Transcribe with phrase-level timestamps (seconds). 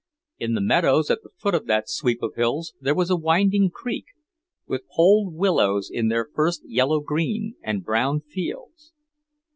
[0.39, 3.69] In the meadows at the foot of that sweep of hills there was a winding
[3.69, 4.05] creek,
[4.65, 8.93] with polled willows in their first yellow green, and brown fields.